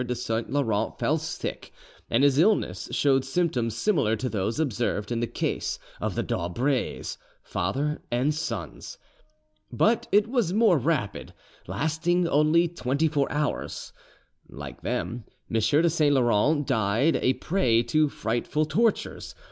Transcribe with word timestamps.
de 0.07 0.15
Saint 0.15 0.49
Laurent 0.51 0.97
fell 0.97 1.19
sick, 1.19 1.71
and 2.09 2.23
his 2.23 2.39
illness 2.39 2.89
showed 2.91 3.23
symptoms 3.23 3.75
similar 3.77 4.15
to 4.15 4.29
those 4.29 4.59
observed 4.59 5.11
in 5.11 5.19
the 5.19 5.27
case 5.27 5.77
of 5.99 6.15
the 6.15 6.23
d'Aubrays, 6.23 7.19
father 7.43 8.01
and 8.09 8.33
sons; 8.33 8.97
but 9.71 10.07
it 10.11 10.27
was 10.27 10.53
more 10.53 10.79
rapid, 10.79 11.31
lasting 11.67 12.27
only 12.27 12.67
twenty 12.67 13.07
four 13.07 13.31
hours. 13.31 13.93
Like 14.49 14.81
them, 14.81 15.23
M. 15.53 15.61
de 15.61 15.87
Saint 15.91 16.15
Laurent 16.15 16.65
died 16.65 17.17
a 17.17 17.33
prey 17.33 17.83
to 17.83 18.09
frightful 18.09 18.65
tortures. 18.65 19.35